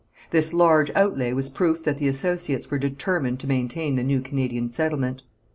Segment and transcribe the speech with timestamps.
[0.31, 4.71] This large outlay was proof that the associates were determined to maintain the new Canadian
[4.73, 5.21] settlement.